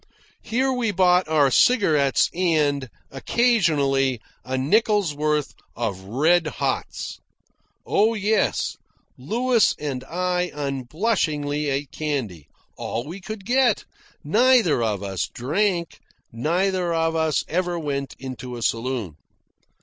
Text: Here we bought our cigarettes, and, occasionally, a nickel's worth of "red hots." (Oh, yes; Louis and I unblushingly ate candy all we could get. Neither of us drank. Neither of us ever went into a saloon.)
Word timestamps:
Here 0.41 0.73
we 0.73 0.89
bought 0.89 1.27
our 1.27 1.51
cigarettes, 1.51 2.31
and, 2.33 2.89
occasionally, 3.11 4.19
a 4.43 4.57
nickel's 4.57 5.13
worth 5.13 5.53
of 5.75 5.99
"red 6.05 6.47
hots." 6.47 7.19
(Oh, 7.85 8.15
yes; 8.15 8.77
Louis 9.15 9.75
and 9.77 10.03
I 10.05 10.49
unblushingly 10.55 11.69
ate 11.69 11.91
candy 11.91 12.47
all 12.77 13.05
we 13.05 13.21
could 13.21 13.45
get. 13.45 13.85
Neither 14.23 14.81
of 14.81 15.03
us 15.03 15.27
drank. 15.31 15.99
Neither 16.31 16.95
of 16.95 17.15
us 17.15 17.45
ever 17.47 17.77
went 17.77 18.15
into 18.17 18.57
a 18.57 18.63
saloon.) 18.63 19.17